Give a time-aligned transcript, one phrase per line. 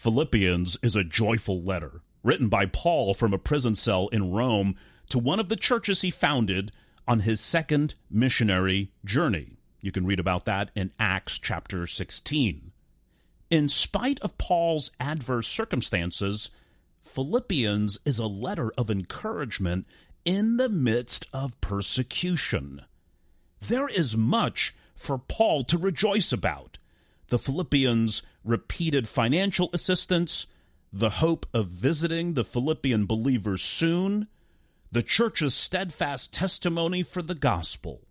[0.00, 4.74] Philippians is a joyful letter written by Paul from a prison cell in Rome
[5.10, 6.72] to one of the churches he founded
[7.06, 9.58] on his second missionary journey.
[9.82, 12.72] You can read about that in Acts chapter 16.
[13.50, 16.48] In spite of Paul's adverse circumstances,
[17.04, 19.86] Philippians is a letter of encouragement
[20.24, 22.86] in the midst of persecution.
[23.60, 26.78] There is much for Paul to rejoice about.
[27.28, 30.46] The Philippians repeated financial assistance,
[30.92, 34.28] the hope of visiting the Philippian believers soon,
[34.90, 38.02] the church's steadfast testimony for the gospel.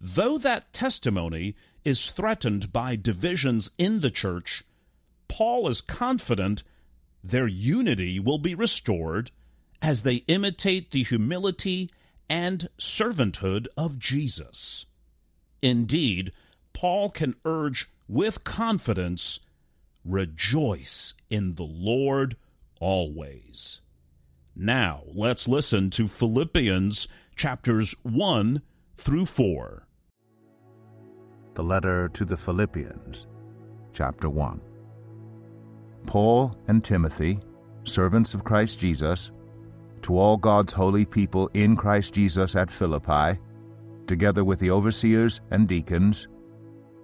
[0.00, 4.64] Though that testimony is threatened by divisions in the church,
[5.28, 6.62] Paul is confident
[7.24, 9.30] their unity will be restored
[9.80, 11.90] as they imitate the humility
[12.28, 14.86] and servanthood of Jesus.
[15.60, 16.32] Indeed,
[16.72, 19.40] Paul can urge with confidence,
[20.04, 22.36] Rejoice in the Lord
[22.80, 23.80] always.
[24.56, 27.06] Now, let's listen to Philippians
[27.36, 28.62] chapters 1
[28.96, 29.86] through 4.
[31.54, 33.26] The letter to the Philippians,
[33.92, 34.60] chapter 1.
[36.06, 37.38] Paul and Timothy,
[37.84, 39.30] servants of Christ Jesus,
[40.02, 43.38] to all God's holy people in Christ Jesus at Philippi,
[44.06, 46.26] together with the overseers and deacons,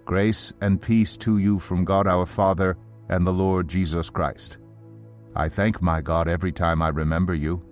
[0.09, 2.75] Grace and peace to you from God our Father
[3.09, 4.57] and the Lord Jesus Christ.
[5.35, 7.63] I thank my God every time I remember you.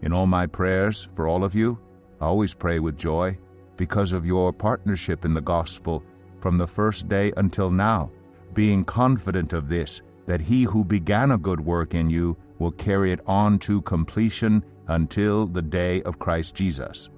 [0.00, 1.78] In all my prayers for all of you,
[2.18, 3.36] I always pray with joy
[3.76, 6.02] because of your partnership in the gospel
[6.40, 8.10] from the first day until now,
[8.54, 13.12] being confident of this, that he who began a good work in you will carry
[13.12, 17.10] it on to completion until the day of Christ Jesus.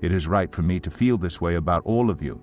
[0.00, 2.42] It is right for me to feel this way about all of you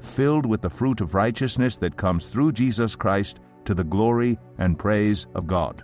[0.00, 4.78] filled with the fruit of righteousness that comes through Jesus Christ to the glory and
[4.78, 5.82] praise of God.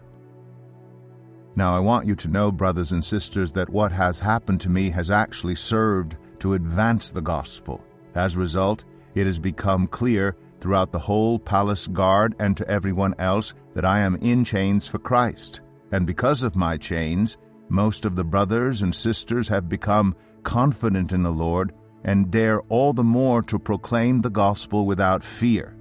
[1.55, 4.89] Now, I want you to know, brothers and sisters, that what has happened to me
[4.91, 7.85] has actually served to advance the gospel.
[8.15, 8.85] As a result,
[9.15, 14.01] it has become clear throughout the whole palace guard and to everyone else that I
[14.01, 15.61] am in chains for Christ.
[15.91, 17.37] And because of my chains,
[17.69, 21.73] most of the brothers and sisters have become confident in the Lord
[22.05, 25.77] and dare all the more to proclaim the gospel without fear.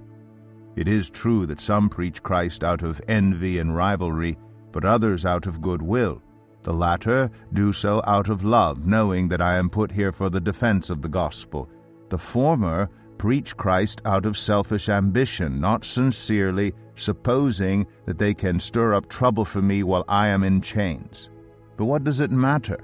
[0.76, 4.38] It is true that some preach Christ out of envy and rivalry,
[4.70, 6.22] but others out of good will.
[6.62, 10.40] The latter do so out of love, knowing that I am put here for the
[10.40, 11.68] defense of the gospel.
[12.08, 18.94] The former preach Christ out of selfish ambition, not sincerely, supposing that they can stir
[18.94, 21.30] up trouble for me while I am in chains.
[21.76, 22.78] But what does it matter?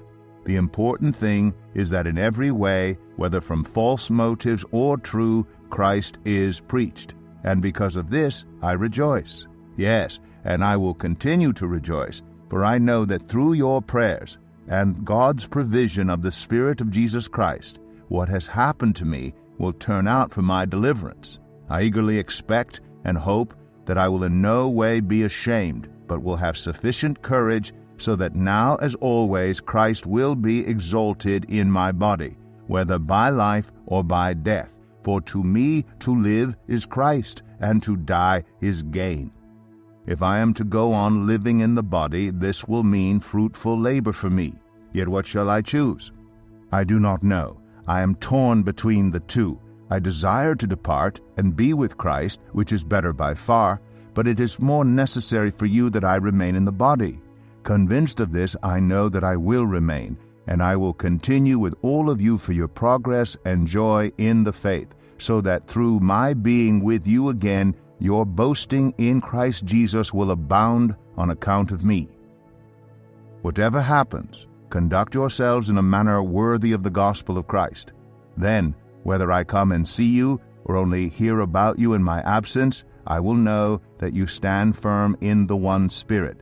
[0.49, 6.17] The important thing is that in every way, whether from false motives or true, Christ
[6.25, 7.13] is preached.
[7.43, 9.45] And because of this, I rejoice.
[9.77, 15.05] Yes, and I will continue to rejoice, for I know that through your prayers and
[15.05, 17.77] God's provision of the Spirit of Jesus Christ,
[18.07, 21.39] what has happened to me will turn out for my deliverance.
[21.69, 23.53] I eagerly expect and hope
[23.85, 28.35] that I will in no way be ashamed, but will have sufficient courage so that
[28.35, 32.37] now as always Christ will be exalted in my body,
[32.67, 34.77] whether by life or by death.
[35.03, 39.31] For to me to live is Christ, and to die is gain.
[40.05, 44.13] If I am to go on living in the body, this will mean fruitful labor
[44.13, 44.55] for me.
[44.91, 46.11] Yet what shall I choose?
[46.71, 47.61] I do not know.
[47.87, 49.59] I am torn between the two.
[49.89, 53.81] I desire to depart and be with Christ, which is better by far,
[54.13, 57.19] but it is more necessary for you that I remain in the body.
[57.63, 60.17] Convinced of this, I know that I will remain,
[60.47, 64.53] and I will continue with all of you for your progress and joy in the
[64.53, 70.31] faith, so that through my being with you again, your boasting in Christ Jesus will
[70.31, 72.07] abound on account of me.
[73.41, 77.93] Whatever happens, conduct yourselves in a manner worthy of the gospel of Christ.
[78.37, 78.73] Then,
[79.03, 83.19] whether I come and see you or only hear about you in my absence, I
[83.19, 86.41] will know that you stand firm in the one Spirit,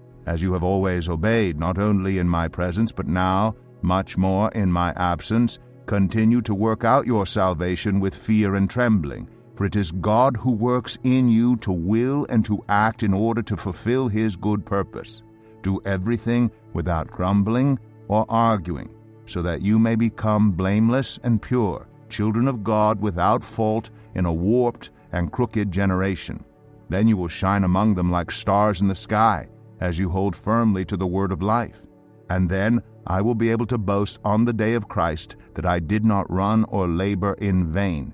[0.25, 4.71] as you have always obeyed, not only in my presence, but now, much more in
[4.71, 9.27] my absence, continue to work out your salvation with fear and trembling
[9.61, 13.43] for it is God who works in you to will and to act in order
[13.43, 15.21] to fulfill His good purpose.
[15.61, 17.77] Do everything without grumbling
[18.07, 18.89] or arguing,
[19.27, 24.33] so that you may become blameless and pure, children of God without fault in a
[24.33, 26.43] warped and crooked generation.
[26.89, 29.47] Then you will shine among them like stars in the sky,
[29.81, 31.85] as you hold firmly to the word of life.
[32.29, 35.79] And then I will be able to boast on the day of Christ that I
[35.79, 38.13] did not run or labor in vain.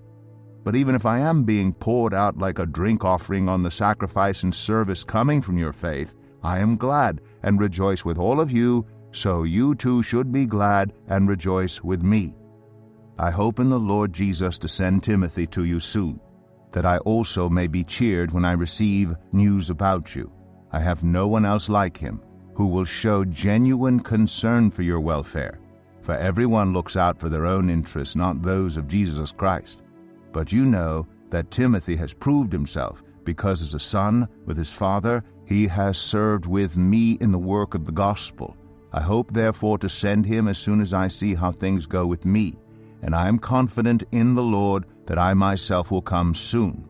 [0.64, 4.44] But even if I am being poured out like a drink offering on the sacrifice
[4.44, 8.86] and service coming from your faith, I am glad and rejoice with all of you,
[9.12, 12.36] so you too should be glad and rejoice with me.
[13.18, 16.20] I hope in the Lord Jesus to send Timothy to you soon,
[16.72, 20.32] that I also may be cheered when I receive news about you.
[20.72, 22.22] I have no one else like him
[22.56, 25.60] who will show genuine concern for your welfare,
[26.02, 29.84] for everyone looks out for their own interests, not those of Jesus Christ.
[30.32, 35.24] But you know that Timothy has proved himself, because as a son with his father,
[35.46, 38.56] he has served with me in the work of the gospel.
[38.92, 42.26] I hope therefore to send him as soon as I see how things go with
[42.26, 42.56] me,
[43.02, 46.90] and I am confident in the Lord that I myself will come soon.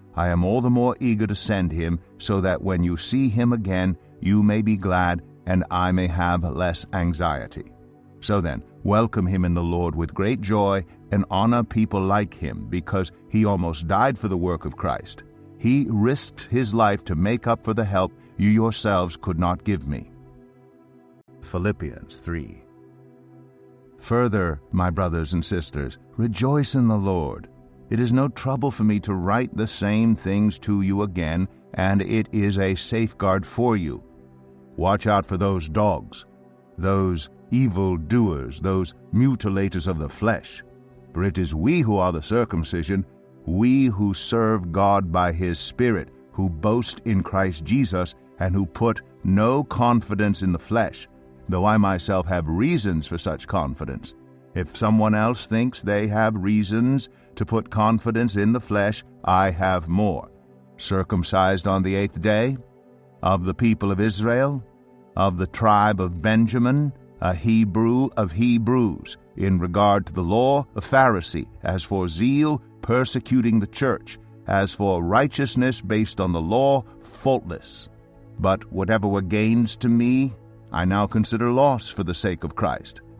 [0.15, 3.53] I am all the more eager to send him, so that when you see him
[3.53, 7.65] again, you may be glad, and I may have less anxiety.
[8.19, 12.67] So then, welcome him in the Lord with great joy and honor people like him
[12.69, 15.23] because he almost died for the work of Christ.
[15.57, 19.87] He risked his life to make up for the help you yourselves could not give
[19.87, 20.11] me.
[21.41, 22.63] Philippians 3
[23.97, 27.47] Further, my brothers and sisters, rejoice in the Lord.
[27.91, 32.01] It is no trouble for me to write the same things to you again, and
[32.01, 34.01] it is a safeguard for you.
[34.77, 36.25] Watch out for those dogs,
[36.77, 40.63] those evil doers, those mutilators of the flesh.
[41.13, 43.05] For it is we who are the circumcision,
[43.45, 49.01] we who serve God by His Spirit, who boast in Christ Jesus, and who put
[49.25, 51.09] no confidence in the flesh,
[51.49, 54.15] though I myself have reasons for such confidence.
[54.53, 59.87] If someone else thinks they have reasons to put confidence in the flesh, I have
[59.87, 60.29] more.
[60.77, 62.57] Circumcised on the eighth day,
[63.23, 64.63] of the people of Israel,
[65.15, 70.81] of the tribe of Benjamin, a Hebrew of Hebrews, in regard to the law, a
[70.81, 77.89] Pharisee, as for zeal, persecuting the church, as for righteousness based on the law, faultless.
[78.39, 80.33] But whatever were gains to me,
[80.71, 83.01] I now consider loss for the sake of Christ.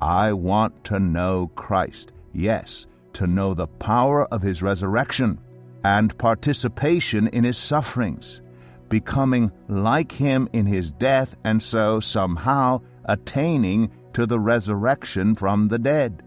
[0.00, 5.40] I want to know Christ, yes, to know the power of his resurrection
[5.84, 8.40] and participation in his sufferings,
[8.88, 15.78] becoming like him in his death, and so somehow attaining to the resurrection from the
[15.78, 16.22] dead.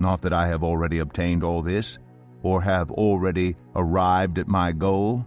[0.00, 1.98] Not that I have already obtained all this,
[2.42, 5.26] or have already arrived at my goal,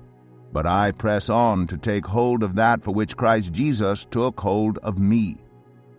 [0.53, 4.77] but I press on to take hold of that for which Christ Jesus took hold
[4.79, 5.37] of me.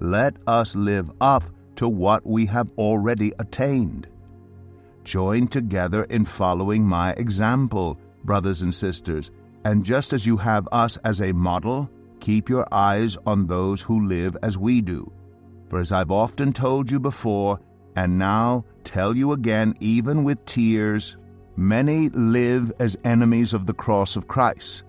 [0.00, 1.44] let us live up
[1.76, 4.08] to what we have already attained.
[5.04, 9.30] Join together in following my example, brothers and sisters,
[9.64, 11.90] and just as you have us as a model,
[12.20, 15.10] keep your eyes on those who live as we do.
[15.68, 17.60] For as I've often told you before,
[17.96, 21.16] and now tell you again, even with tears,
[21.56, 24.84] many live as enemies of the cross of Christ.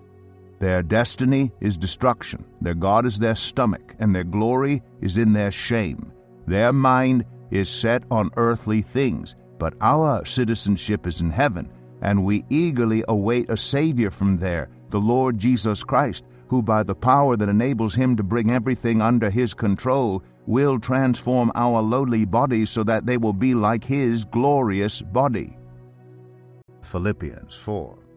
[0.60, 5.52] Their destiny is destruction, their God is their stomach, and their glory is in their
[5.52, 6.12] shame.
[6.48, 12.44] Their mind is set on earthly things, but our citizenship is in heaven, and we
[12.50, 17.48] eagerly await a Savior from there, the Lord Jesus Christ, who by the power that
[17.48, 23.06] enables him to bring everything under his control will transform our lowly bodies so that
[23.06, 25.56] they will be like his glorious body.
[26.82, 28.09] Philippians 4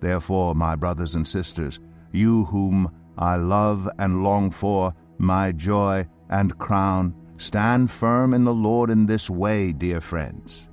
[0.00, 1.80] Therefore, my brothers and sisters,
[2.12, 8.54] you whom I love and long for, my joy and crown, stand firm in the
[8.54, 10.68] Lord in this way, dear friends.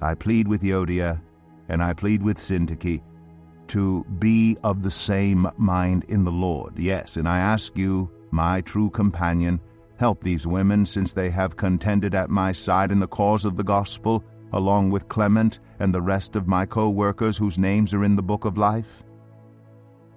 [0.00, 1.20] I plead with Euodia,
[1.68, 3.02] and I plead with Syntyche,
[3.68, 6.78] to be of the same mind in the Lord.
[6.78, 9.60] Yes, and I ask you, my true companion,
[9.98, 13.64] help these women, since they have contended at my side in the cause of the
[13.64, 18.16] gospel, along with Clement and the rest of my co workers whose names are in
[18.16, 19.04] the book of life.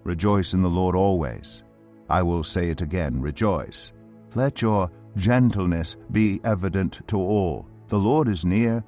[0.04, 1.64] Rejoice in the Lord always.
[2.10, 3.94] I will say it again rejoice.
[4.36, 7.68] Let your gentleness be evident to all.
[7.88, 8.84] The Lord is near.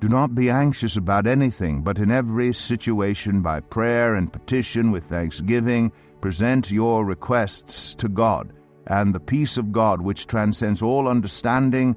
[0.00, 5.04] Do not be anxious about anything, but in every situation, by prayer and petition with
[5.04, 8.52] thanksgiving, present your requests to God,
[8.88, 11.96] and the peace of God, which transcends all understanding,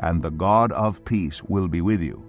[0.00, 2.24] and the God of peace will be with you.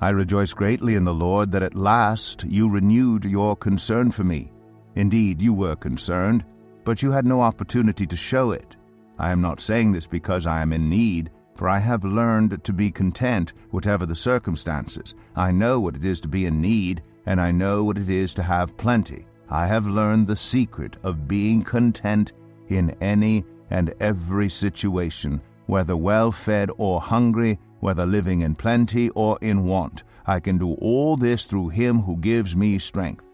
[0.00, 4.52] I rejoice greatly in the Lord that at last you renewed your concern for me.
[4.94, 6.44] Indeed, you were concerned,
[6.84, 8.76] but you had no opportunity to show it.
[9.18, 12.72] I am not saying this because I am in need for I have learned to
[12.72, 15.14] be content, whatever the circumstances.
[15.36, 18.34] I know what it is to be in need, and I know what it is
[18.34, 19.26] to have plenty.
[19.48, 22.32] I have learned the secret of being content
[22.68, 29.38] in any and every situation, whether well fed or hungry, whether living in plenty or
[29.40, 30.04] in want.
[30.26, 33.26] I can do all this through him who gives me strength.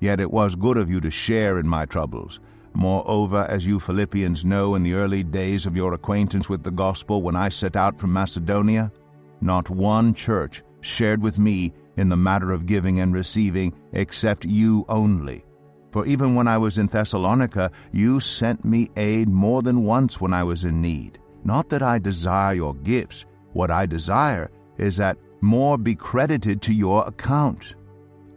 [0.00, 2.40] Yet it was good of you to share in my troubles.
[2.74, 7.22] Moreover, as you Philippians know in the early days of your acquaintance with the gospel
[7.22, 8.92] when I set out from Macedonia,
[9.40, 14.84] not one church shared with me in the matter of giving and receiving except you
[14.88, 15.42] only.
[15.90, 20.32] For even when I was in Thessalonica, you sent me aid more than once when
[20.32, 21.17] I was in need.
[21.44, 26.74] Not that I desire your gifts, what I desire is that more be credited to
[26.74, 27.74] your account.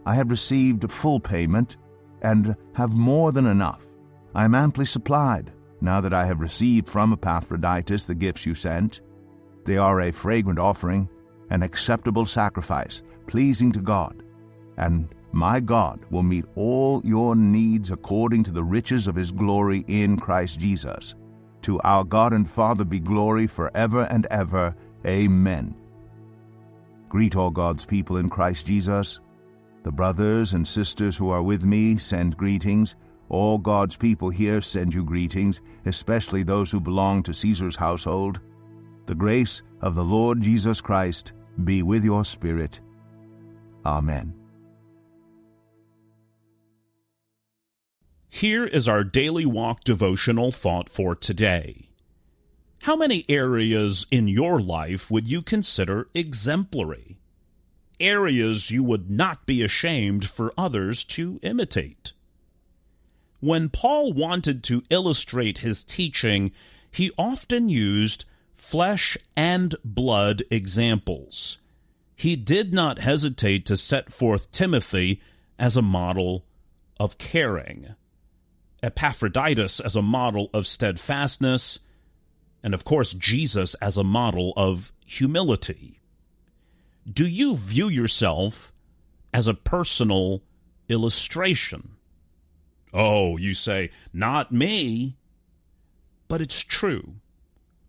[0.06, 1.76] I have received full payment
[2.22, 3.86] and have more than enough.
[4.34, 9.00] I am amply supplied, now that I have received from Epaphroditus the gifts you sent.
[9.64, 11.08] They are a fragrant offering,
[11.50, 14.22] an acceptable sacrifice, pleasing to God.
[14.76, 19.84] And my God will meet all your needs according to the riches of his glory
[19.86, 21.14] in Christ Jesus.
[21.62, 24.74] To our God and Father be glory forever and ever.
[25.06, 25.74] Amen.
[27.08, 29.20] Greet all God's people in Christ Jesus.
[29.82, 32.96] The brothers and sisters who are with me send greetings.
[33.28, 38.40] All God's people here send you greetings, especially those who belong to Caesar's household.
[39.06, 41.32] The grace of the Lord Jesus Christ
[41.64, 42.80] be with your spirit.
[43.84, 44.41] Amen.
[48.34, 51.90] Here is our daily walk devotional thought for today.
[52.84, 57.18] How many areas in your life would you consider exemplary?
[58.00, 62.14] Areas you would not be ashamed for others to imitate.
[63.40, 66.52] When Paul wanted to illustrate his teaching,
[66.90, 68.24] he often used
[68.54, 71.58] flesh and blood examples.
[72.16, 75.20] He did not hesitate to set forth Timothy
[75.58, 76.46] as a model
[76.98, 77.94] of caring,
[78.82, 81.78] Epaphroditus as a model of steadfastness,
[82.62, 86.00] and of course, Jesus as a model of humility.
[87.10, 88.72] Do you view yourself
[89.32, 90.42] as a personal
[90.88, 91.96] illustration?
[92.92, 95.16] Oh, you say, not me.
[96.28, 97.16] But it's true.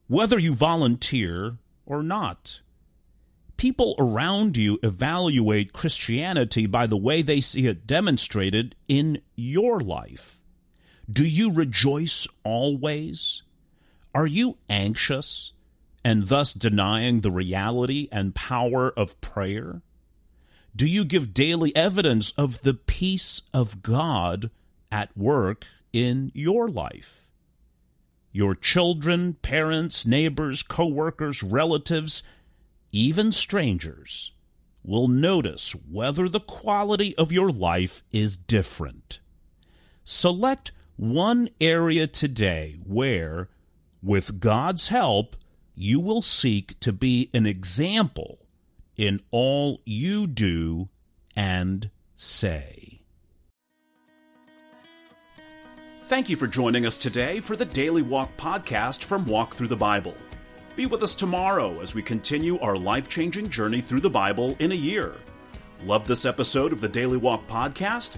[0.08, 2.60] Whether you volunteer or not,
[3.58, 10.43] people around you evaluate Christianity by the way they see it demonstrated in your life.
[11.12, 13.42] Do you rejoice always?
[14.16, 15.52] Are you anxious
[16.04, 19.82] and thus denying the reality and power of prayer?
[20.76, 24.50] Do you give daily evidence of the peace of God
[24.92, 27.28] at work in your life?
[28.32, 32.24] Your children, parents, neighbors, co-workers, relatives,
[32.92, 34.32] even strangers
[34.84, 39.20] will notice whether the quality of your life is different.
[40.04, 43.50] Select one area today where,
[44.02, 45.36] with God's help,
[45.76, 48.40] you will seek to be an example
[48.96, 50.90] in all you do
[51.36, 53.02] and say.
[56.08, 59.76] Thank you for joining us today for the Daily Walk podcast from Walk Thru the
[59.76, 60.14] Bible.
[60.76, 64.72] Be with us tomorrow as we continue our life changing journey through the Bible in
[64.72, 65.16] a year.
[65.86, 68.18] Love this episode of the Daily Walk podcast?